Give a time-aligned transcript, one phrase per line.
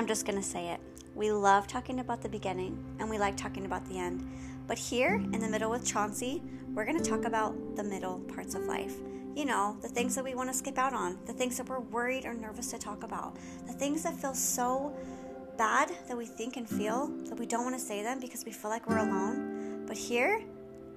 [0.00, 0.80] I'm just going to say it.
[1.14, 4.26] We love talking about the beginning and we like talking about the end.
[4.66, 6.42] But here in the middle with Chauncey,
[6.72, 8.94] we're going to talk about the middle parts of life.
[9.36, 11.80] You know, the things that we want to skip out on, the things that we're
[11.80, 13.36] worried or nervous to talk about,
[13.66, 14.96] the things that feel so
[15.58, 18.52] bad that we think and feel that we don't want to say them because we
[18.52, 19.84] feel like we're alone.
[19.86, 20.42] But here,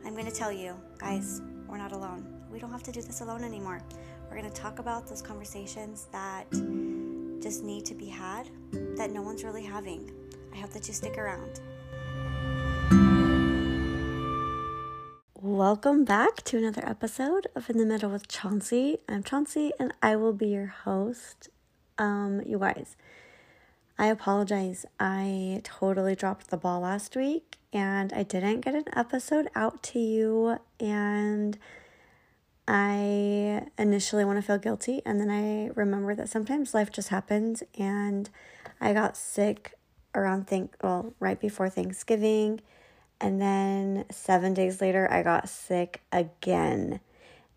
[0.06, 2.26] I'm going to tell you, guys, we're not alone.
[2.50, 3.82] We don't have to do this alone anymore.
[4.30, 6.46] We're going to talk about those conversations that
[7.44, 8.50] just need to be had
[8.96, 10.10] that no one's really having.
[10.54, 11.60] I hope that you stick around.
[15.36, 19.00] Welcome back to another episode of In the Middle with Chauncey.
[19.10, 21.50] I'm Chauncey and I will be your host.
[21.98, 22.96] Um, you guys,
[24.00, 24.86] I apologize.
[24.98, 30.00] I totally dropped the ball last week and I didn't get an episode out to
[30.00, 30.60] you.
[30.80, 31.58] And
[32.68, 35.02] I initially want to feel guilty.
[35.06, 37.64] And then I remember that sometimes life just happens.
[37.78, 38.30] And
[38.80, 39.78] I got sick
[40.16, 42.62] around think well right before Thanksgiving.
[43.20, 47.00] And then seven days later, I got sick again.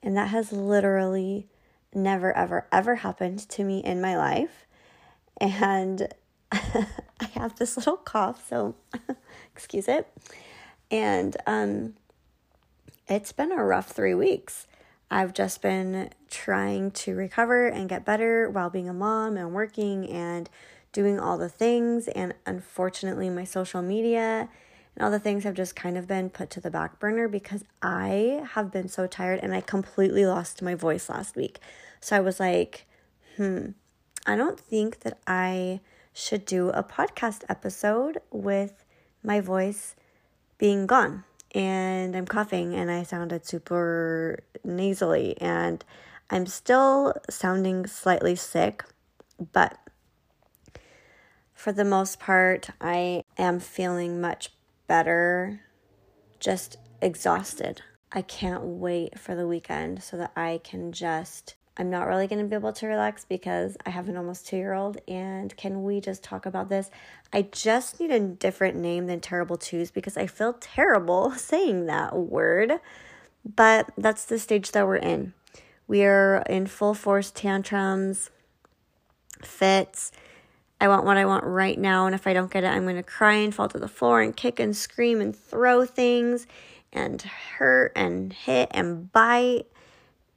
[0.03, 1.49] And that has literally
[1.95, 4.67] never, ever, ever happened to me in my life.
[5.41, 6.09] And
[6.53, 6.87] I
[7.35, 8.75] have this little cough, so
[9.55, 10.07] excuse it.
[10.91, 11.95] And um,
[13.09, 14.67] it's been a rough three weeks.
[15.11, 20.09] I've just been trying to recover and get better while being a mom and working
[20.11, 20.51] and
[20.93, 22.09] doing all the things.
[22.09, 24.49] And unfortunately, my social media
[24.95, 27.65] and all the things have just kind of been put to the back burner because
[27.83, 31.61] I have been so tired and I completely lost my voice last week.
[32.01, 32.87] So I was like,
[33.37, 33.71] hmm,
[34.27, 35.81] I don't think that I
[36.13, 38.85] should do a podcast episode with
[39.23, 39.95] my voice
[40.59, 41.25] being gone
[41.57, 45.83] and I'm coughing and I sounded super nasally and
[46.29, 48.85] I'm still sounding slightly sick,
[49.53, 49.79] but
[51.55, 54.53] for the most part, I am feeling much
[54.87, 55.63] better,
[56.39, 57.81] just exhausted.
[58.13, 62.39] I can't wait for the weekend so that I can just I'm not really going
[62.39, 64.99] to be able to relax because I have an almost two year old.
[65.07, 66.91] And can we just talk about this?
[67.33, 72.17] I just need a different name than terrible twos because I feel terrible saying that
[72.17, 72.73] word.
[73.55, 75.35] But that's the stage that we're in.
[75.87, 78.31] We are in full force tantrums,
[79.43, 80.11] fits.
[80.81, 82.07] I want what I want right now.
[82.07, 84.21] And if I don't get it, I'm going to cry and fall to the floor
[84.21, 86.47] and kick and scream and throw things
[86.93, 89.67] and hurt and hit and bite.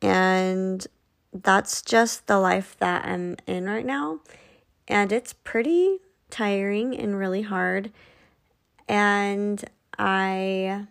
[0.01, 0.85] And
[1.33, 4.19] that's just the life that I'm in right now.
[4.87, 7.91] And it's pretty tiring and really hard.
[8.87, 9.63] And
[9.97, 10.87] I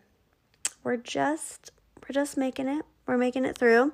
[0.85, 1.73] we're just
[2.03, 2.85] we're just making it.
[3.07, 3.93] We're making it through.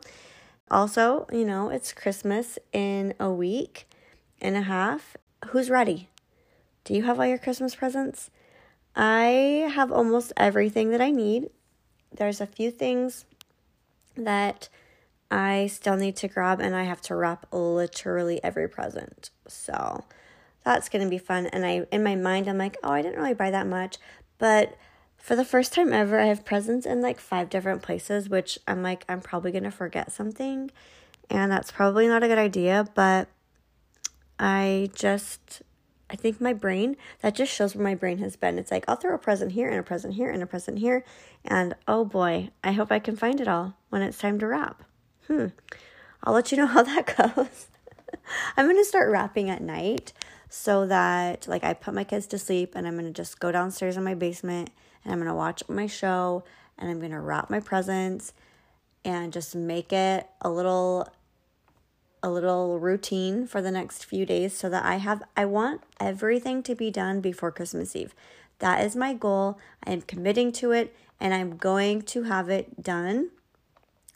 [0.71, 3.89] Also, you know, it's Christmas in a week
[4.41, 5.17] and a half.
[5.47, 6.09] Who's ready?
[6.85, 8.31] Do you have all your Christmas presents?
[8.95, 11.51] I have almost everything that I need.
[12.13, 13.25] There's a few things
[14.17, 14.69] that
[15.31, 19.31] I still need to grab and I have to wrap literally every present.
[19.49, 20.05] So
[20.65, 21.47] that's going to be fun.
[21.47, 23.99] And I, in my mind, I'm like, oh, I didn't really buy that much.
[24.39, 24.77] But
[25.17, 28.83] for the first time ever, I have presents in like five different places, which I'm
[28.83, 30.71] like, I'm probably going to forget something.
[31.31, 32.87] And that's probably not a good idea.
[32.95, 33.29] But
[34.39, 35.63] I just,
[36.11, 38.59] I think my brain, that just shows where my brain has been.
[38.59, 41.05] It's like, I'll throw a present here and a present here and a present here.
[41.45, 44.83] And oh boy, I hope I can find it all when it's time to wrap.
[45.27, 45.47] Hmm.
[46.23, 47.67] I'll let you know how that goes.
[48.57, 50.13] I'm going to start wrapping at night
[50.49, 53.51] so that like I put my kids to sleep and I'm going to just go
[53.51, 54.71] downstairs in my basement
[55.05, 56.45] and I'm going to watch my show
[56.79, 58.33] and I'm going to wrap my presents
[59.05, 61.09] and just make it a little
[62.23, 66.63] a little routine for the next few days so that I have I want everything
[66.63, 68.15] to be done before Christmas Eve.
[68.61, 69.59] That is my goal.
[69.85, 73.31] I am committing to it and I'm going to have it done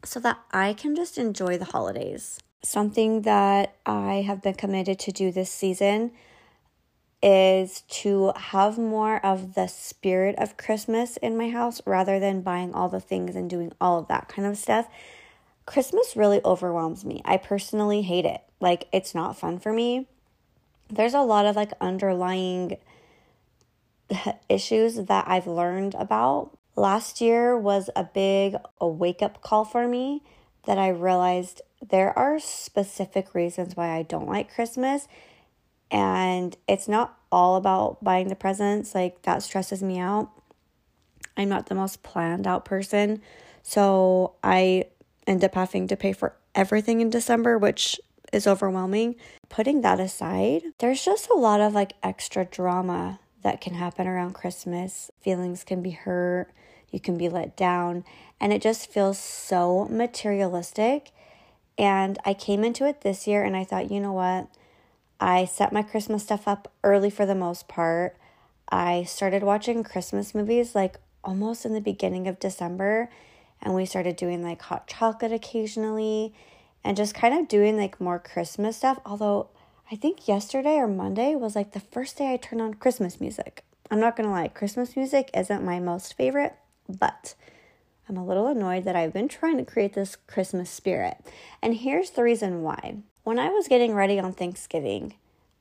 [0.04, 2.40] so that I can just enjoy the holidays.
[2.62, 6.12] Something that I have been committed to do this season
[7.22, 12.72] is to have more of the spirit of Christmas in my house rather than buying
[12.72, 14.88] all the things and doing all of that kind of stuff.
[15.66, 17.20] Christmas really overwhelms me.
[17.24, 18.40] I personally hate it.
[18.60, 20.06] Like, it's not fun for me.
[20.88, 22.78] There's a lot of like underlying
[24.48, 29.88] issues that I've learned about Last year was a big a wake up call for
[29.88, 30.22] me
[30.64, 35.08] that I realized there are specific reasons why I don't like Christmas.
[35.90, 40.30] And it's not all about buying the presents, like that stresses me out.
[41.36, 43.22] I'm not the most planned out person.
[43.64, 44.84] So I
[45.26, 47.98] end up having to pay for everything in December, which
[48.32, 49.16] is overwhelming.
[49.48, 54.34] Putting that aside, there's just a lot of like extra drama that can happen around
[54.34, 55.10] Christmas.
[55.20, 56.50] Feelings can be hurt,
[56.90, 58.04] you can be let down,
[58.40, 61.12] and it just feels so materialistic.
[61.76, 64.48] And I came into it this year and I thought, you know what?
[65.20, 68.16] I set my Christmas stuff up early for the most part.
[68.70, 73.10] I started watching Christmas movies like almost in the beginning of December,
[73.60, 76.32] and we started doing like hot chocolate occasionally
[76.84, 79.00] and just kind of doing like more Christmas stuff.
[79.04, 79.48] Although
[79.90, 83.64] I think yesterday or Monday was like the first day I turned on Christmas music.
[83.90, 86.54] I'm not gonna lie, Christmas music isn't my most favorite,
[86.86, 87.34] but
[88.06, 91.16] I'm a little annoyed that I've been trying to create this Christmas spirit.
[91.62, 92.96] And here's the reason why.
[93.24, 95.14] When I was getting ready on Thanksgiving,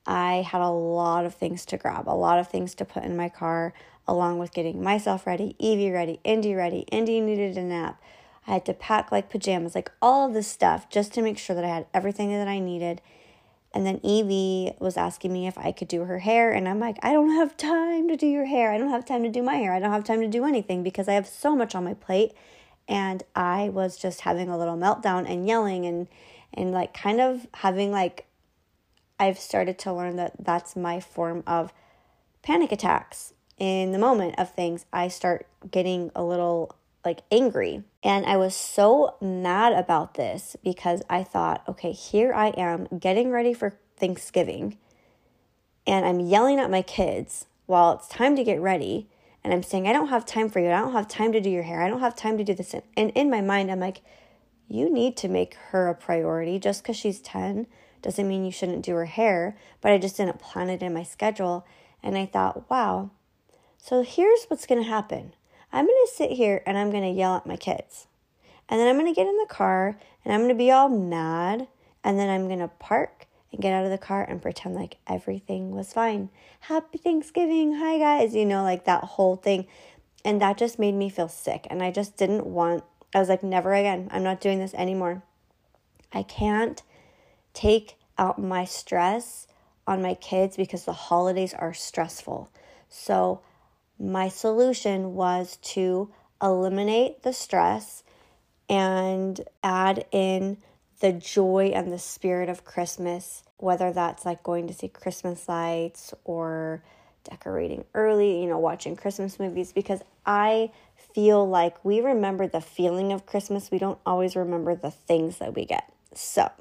[0.05, 3.15] I had a lot of things to grab, a lot of things to put in
[3.15, 3.73] my car,
[4.05, 6.79] along with getting myself ready, Evie ready, Indy ready.
[6.91, 8.01] Indy needed a nap.
[8.45, 11.55] I had to pack like pajamas, like all of this stuff just to make sure
[11.55, 13.01] that I had everything that I needed.
[13.77, 16.51] And then Evie was asking me if I could do her hair.
[16.51, 18.71] And I'm like, I don't have time to do your hair.
[18.71, 19.71] I don't have time to do my hair.
[19.71, 22.31] I don't have time to do anything because I have so much on my plate.
[22.87, 26.07] And I was just having a little meltdown and yelling and,
[26.55, 28.25] and like kind of having like,
[29.19, 31.71] I've started to learn that that's my form of
[32.41, 36.75] panic attacks in the moment of things, I start getting a little
[37.07, 37.83] like angry.
[38.03, 43.31] And I was so mad about this because I thought, okay, here I am getting
[43.31, 44.77] ready for Thanksgiving
[45.87, 49.07] and I'm yelling at my kids while it's time to get ready.
[49.41, 50.67] And I'm saying, I don't have time for you.
[50.67, 51.81] I don't have time to do your hair.
[51.81, 52.75] I don't have time to do this.
[52.97, 54.01] And in my mind, I'm like,
[54.67, 56.59] you need to make her a priority.
[56.59, 57.67] Just because she's 10
[58.01, 59.55] doesn't mean you shouldn't do her hair.
[59.79, 61.65] But I just didn't plan it in my schedule.
[62.03, 63.11] And I thought, wow,
[63.77, 65.33] so here's what's going to happen
[65.71, 68.07] I'm going to sit here and I'm going to yell at my kids.
[68.69, 70.89] And then I'm going to get in the car and I'm going to be all
[70.89, 71.67] mad.
[72.03, 74.97] And then I'm going to park and get out of the car and pretend like
[75.07, 76.29] everything was fine.
[76.61, 77.75] Happy Thanksgiving.
[77.75, 78.35] Hi, guys.
[78.35, 79.67] You know, like that whole thing.
[80.23, 81.67] And that just made me feel sick.
[81.69, 84.09] And I just didn't want, I was like, never again.
[84.11, 85.23] I'm not doing this anymore.
[86.13, 86.81] I can't
[87.53, 89.47] take out my stress
[89.85, 92.49] on my kids because the holidays are stressful.
[92.89, 93.41] So
[93.99, 96.11] my solution was to
[96.41, 98.03] eliminate the stress
[98.69, 100.57] and add in
[100.99, 106.13] the joy and the spirit of Christmas, whether that's like going to see Christmas lights
[106.25, 106.83] or
[107.23, 110.71] decorating early, you know, watching Christmas movies, because I
[111.13, 113.71] feel like we remember the feeling of Christmas.
[113.71, 115.91] We don't always remember the things that we get.
[116.13, 116.51] So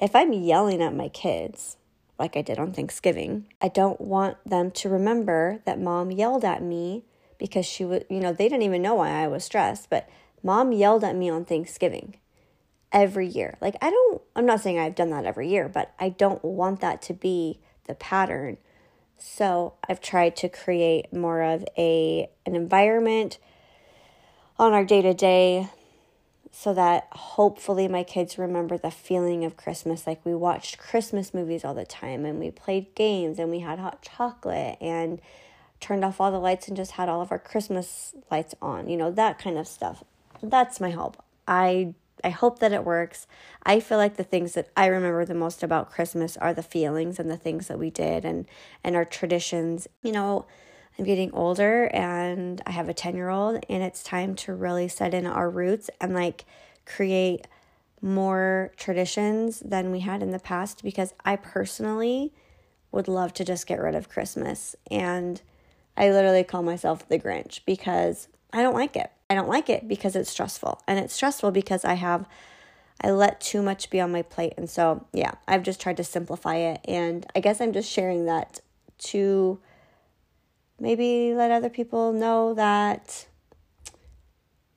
[0.00, 1.77] if I'm yelling at my kids,
[2.18, 3.46] like I did on Thanksgiving.
[3.60, 7.04] I don't want them to remember that mom yelled at me
[7.38, 10.08] because she was, you know, they didn't even know why I was stressed, but
[10.42, 12.16] mom yelled at me on Thanksgiving
[12.92, 13.56] every year.
[13.60, 16.80] Like, I don't, I'm not saying I've done that every year, but I don't want
[16.80, 18.58] that to be the pattern.
[19.16, 23.38] So I've tried to create more of a an environment
[24.58, 25.68] on our day to day
[26.50, 30.06] so that hopefully my kids remember the feeling of Christmas.
[30.06, 33.78] Like we watched Christmas movies all the time and we played games and we had
[33.78, 35.20] hot chocolate and
[35.80, 38.96] turned off all the lights and just had all of our Christmas lights on, you
[38.96, 40.02] know, that kind of stuff.
[40.42, 41.22] That's my hope.
[41.46, 43.28] I I hope that it works.
[43.62, 47.20] I feel like the things that I remember the most about Christmas are the feelings
[47.20, 48.46] and the things that we did and
[48.82, 49.86] and our traditions.
[50.02, 50.46] You know,
[50.98, 54.88] I'm getting older and I have a 10 year old, and it's time to really
[54.88, 56.44] set in our roots and like
[56.86, 57.46] create
[58.00, 62.32] more traditions than we had in the past because I personally
[62.90, 64.74] would love to just get rid of Christmas.
[64.90, 65.40] And
[65.96, 69.10] I literally call myself the Grinch because I don't like it.
[69.30, 70.80] I don't like it because it's stressful.
[70.86, 72.26] And it's stressful because I have
[73.00, 74.54] I let too much be on my plate.
[74.56, 78.26] And so, yeah, I've just tried to simplify it and I guess I'm just sharing
[78.26, 78.60] that
[78.98, 79.60] to
[80.80, 83.26] maybe let other people know that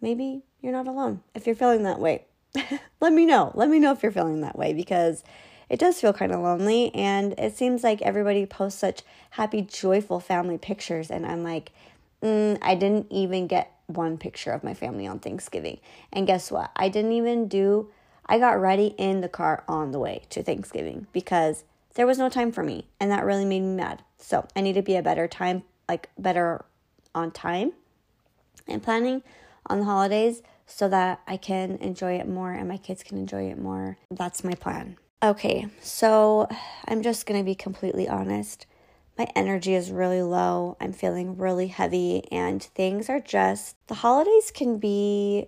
[0.02, 2.26] maybe you're not alone if you're feeling that way.
[3.02, 3.52] let me know.
[3.56, 5.24] Let me know if you're feeling that way because
[5.70, 10.20] it does feel kind of lonely and it seems like everybody posts such happy, joyful
[10.20, 11.10] family pictures.
[11.10, 11.72] And I'm like,
[12.22, 15.80] mm, I didn't even get one picture of my family on Thanksgiving.
[16.12, 16.72] And guess what?
[16.76, 17.90] I didn't even do,
[18.26, 21.64] I got ready in the car on the way to Thanksgiving because
[21.96, 22.88] there was no time for me.
[23.00, 24.04] And that really made me mad.
[24.18, 26.66] So I need to be a better time like better
[27.14, 27.74] on time
[28.68, 29.24] and planning
[29.68, 33.50] on the holidays so that I can enjoy it more and my kids can enjoy
[33.50, 33.98] it more.
[34.10, 34.98] That's my plan.
[35.24, 36.48] Okay, so
[36.88, 38.66] I'm just to be completely honest.
[39.18, 40.78] My energy is really low.
[40.82, 45.48] I'm feeling really heavy, and things are just the holidays can be,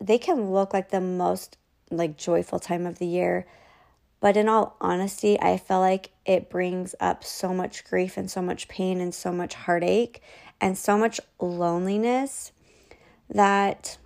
[0.00, 1.58] they can look like the most
[1.90, 3.46] like joyful time of the year,
[4.26, 8.42] But in all honesty, I feel like it brings up so much grief and so
[8.42, 10.20] much pain and so much heartache
[10.60, 12.50] and so much loneliness
[13.30, 13.98] that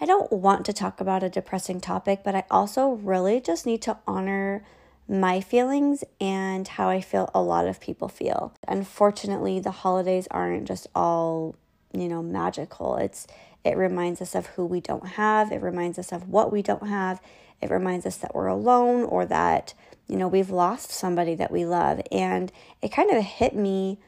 [0.00, 3.80] I don't want to talk about a depressing topic, but I also really just need
[3.82, 4.66] to honor
[5.06, 8.54] my feelings and how I feel a lot of people feel.
[8.66, 11.54] Unfortunately, the holidays aren't just all,
[11.92, 12.96] you know, magical.
[12.96, 13.28] It's
[13.64, 16.88] it reminds us of who we don't have, it reminds us of what we don't
[16.88, 17.20] have,
[17.60, 19.74] it reminds us that we're alone or that,
[20.06, 22.00] you know, we've lost somebody that we love.
[22.12, 22.52] And
[22.82, 23.98] it kind of hit me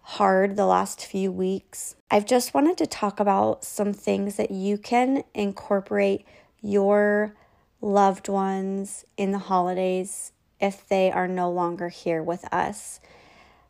[0.00, 1.96] hard the last few weeks.
[2.10, 6.26] I've just wanted to talk about some things that you can incorporate
[6.62, 7.34] your
[7.80, 13.00] loved ones in the holidays if they are no longer here with us.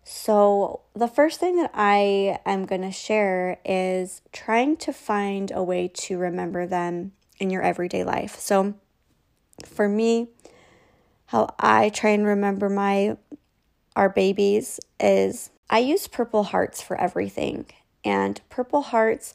[0.04, 5.62] So, the first thing that I am going to share is trying to find a
[5.62, 8.38] way to remember them in your everyday life.
[8.38, 8.74] So,
[9.64, 10.28] for me,
[11.26, 13.16] how I try and remember my
[13.96, 17.66] our babies is I use purple hearts for everything.
[18.04, 19.34] And purple hearts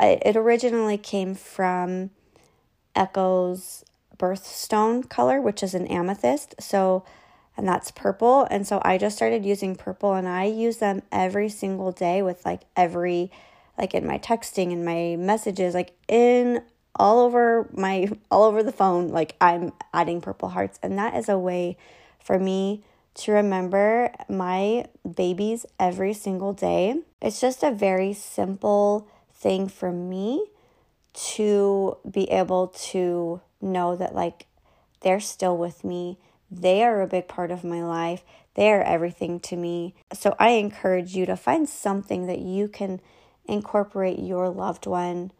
[0.00, 2.10] it originally came from
[2.94, 3.84] Echo's
[4.18, 6.54] birthstone color, which is an amethyst.
[6.60, 7.04] So
[7.56, 8.46] and that's purple.
[8.50, 12.44] And so I just started using purple and I use them every single day with
[12.44, 13.30] like every
[13.78, 16.62] like in my texting and my messages, like in
[16.96, 21.28] all over my all over the phone like i'm adding purple hearts and that is
[21.28, 21.76] a way
[22.22, 22.82] for me
[23.14, 24.84] to remember my
[25.14, 30.44] babies every single day it's just a very simple thing for me
[31.12, 34.46] to be able to know that like
[35.00, 36.18] they're still with me
[36.60, 38.22] they are a big part of my life.
[38.54, 39.94] They are everything to me.
[40.12, 43.00] So i encourage you to find something that you can
[43.46, 45.32] incorporate your loved one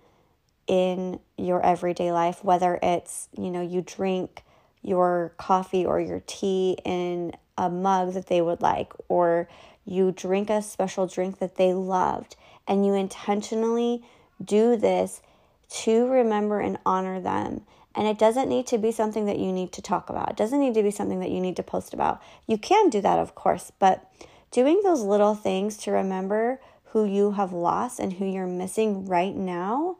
[0.66, 4.42] in your everyday life, whether it's, you know, you drink
[4.82, 9.48] your coffee or your tea in a mug that they would like, or
[9.84, 14.02] you drink a special drink that they loved, and you intentionally
[14.42, 15.22] do this
[15.68, 17.62] to remember and honor them.
[17.94, 20.30] And it doesn't need to be something that you need to talk about.
[20.30, 22.20] It doesn't need to be something that you need to post about.
[22.46, 24.10] You can do that, of course, but
[24.50, 29.34] doing those little things to remember who you have lost and who you're missing right
[29.34, 29.96] now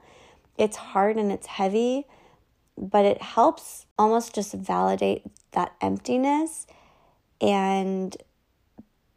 [0.57, 2.07] it's hard and it's heavy,
[2.77, 6.67] but it helps almost just validate that emptiness
[7.41, 8.17] and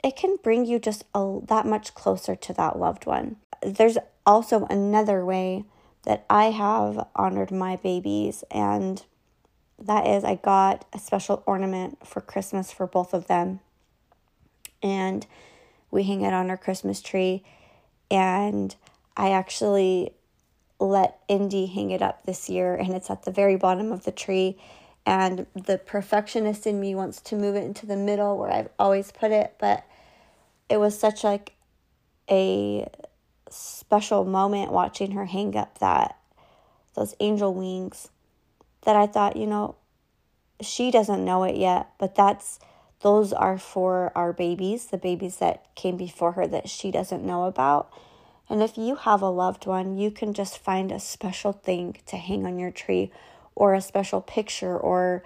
[0.04, 3.38] it can bring you just a, that much closer to that loved one.
[3.62, 5.66] There's also another way
[6.08, 9.04] that I have honored my babies, and
[9.78, 13.60] that is I got a special ornament for Christmas for both of them.
[14.82, 15.28] And
[15.92, 17.44] we hang it on our Christmas tree.
[18.10, 18.74] And
[19.18, 20.14] I actually
[20.80, 24.14] let Indy hang it up this year, and it's at the very bottom of the
[24.14, 24.58] tree.
[25.06, 29.12] And the perfectionist in me wants to move it into the middle where I've always
[29.12, 29.84] put it, but
[30.70, 31.52] it was such like
[32.32, 32.88] a
[33.50, 36.18] special moment watching her hang up that
[36.96, 38.10] those angel wings
[38.84, 39.76] that I thought, you know,
[40.62, 42.60] she doesn't know it yet, but that's
[43.02, 47.44] those are for our babies, the babies that came before her that she doesn't know
[47.44, 47.92] about.
[48.50, 52.18] And if you have a loved one, you can just find a special thing to
[52.18, 53.12] hang on your tree
[53.54, 55.24] or a special picture or,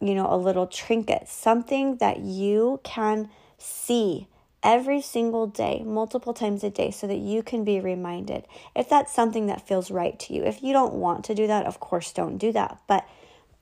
[0.00, 3.28] you know, a little trinket, something that you can
[3.58, 4.26] see
[4.62, 8.46] every single day, multiple times a day, so that you can be reminded.
[8.74, 11.66] If that's something that feels right to you, if you don't want to do that,
[11.66, 12.80] of course, don't do that.
[12.86, 13.06] But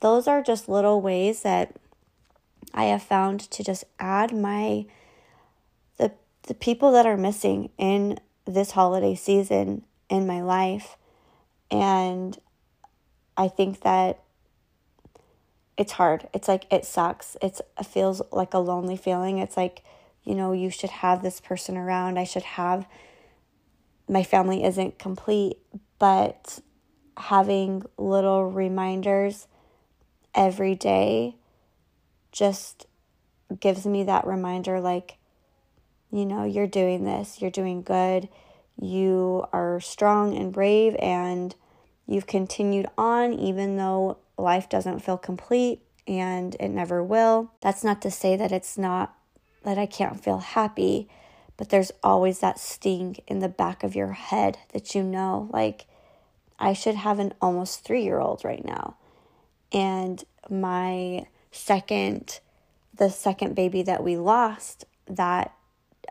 [0.01, 1.75] those are just little ways that
[2.73, 4.85] I have found to just add my
[5.97, 6.11] the
[6.43, 10.97] the people that are missing in this holiday season in my life.
[11.71, 12.37] And
[13.37, 14.19] I think that
[15.77, 16.27] it's hard.
[16.33, 17.37] It's like it sucks.
[17.41, 19.37] It's it feels like a lonely feeling.
[19.37, 19.83] It's like,
[20.23, 22.17] you know, you should have this person around.
[22.19, 22.87] I should have
[24.07, 25.57] my family isn't complete,
[25.99, 26.59] but
[27.17, 29.47] having little reminders
[30.33, 31.35] every day
[32.31, 32.87] just
[33.59, 35.19] gives me that reminder like
[36.11, 38.27] you know, you're doing this, you're doing good,
[38.81, 41.55] you are strong and brave, and
[42.07, 47.51] you've continued on even though life doesn't feel complete and it never will.
[47.61, 49.15] That's not to say that it's not
[49.63, 51.07] that I can't feel happy,
[51.57, 55.85] but there's always that sting in the back of your head that you know, like,
[56.57, 58.95] I should have an almost three year old right now.
[59.71, 62.39] And my second,
[62.93, 65.53] the second baby that we lost, that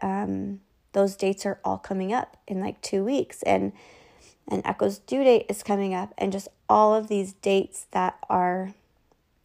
[0.00, 0.60] um,
[0.92, 3.72] those dates are all coming up in like two weeks and
[4.50, 8.72] and echo's due date is coming up and just all of these dates that are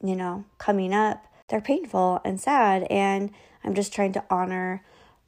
[0.03, 2.83] you know, coming up, they're painful and sad.
[2.89, 3.31] And
[3.63, 4.83] I'm just trying to honor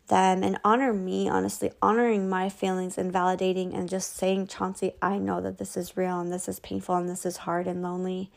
[0.08, 5.18] them and honor me, honestly, honoring my feelings and validating and just saying, Chauncey, I
[5.18, 8.32] know that this is real and this is painful and this is hard and lonely.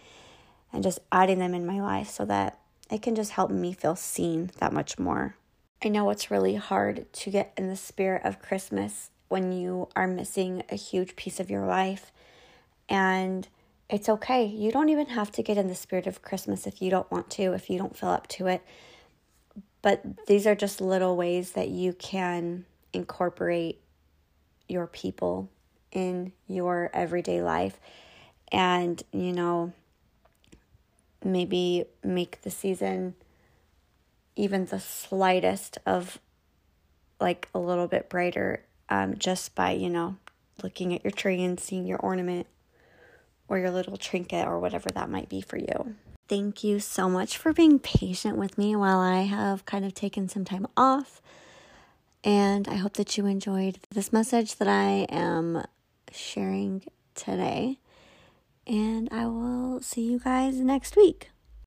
[0.73, 2.59] And just adding them in my life so that
[2.91, 5.37] it can just help me feel seen that much more.
[5.83, 10.07] I know it's really hard to get in the spirit of Christmas when you are
[10.07, 12.13] missing a huge piece of your life.
[12.89, 13.47] And
[13.89, 14.45] it's okay.
[14.45, 17.31] You don't even have to get in the spirit of Christmas if you don't want
[17.31, 18.63] to, if you don't feel up to it.
[19.89, 23.81] But these are just little ways that you can incorporate
[24.69, 25.49] your people
[25.91, 27.81] in your everyday life.
[28.53, 29.73] And, you know,
[31.25, 33.15] maybe make the season
[34.37, 36.19] even the slightest of
[37.19, 40.17] like a little bit brighter um, just by, you know,
[40.63, 42.47] looking at your tree and seeing your ornament
[43.49, 45.95] or your little trinket or whatever that might be for you.
[46.29, 50.29] Thank you so much for being patient with me while I have kind of taken
[50.29, 51.23] some time off.
[52.23, 55.65] And I hope that you enjoyed this message that I am
[56.13, 57.79] sharing today.
[58.67, 61.31] And I will see you guys next week.